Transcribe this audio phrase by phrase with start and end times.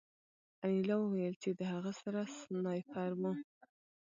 [0.63, 3.21] انیلا وویل چې د هغه سره سنایپر و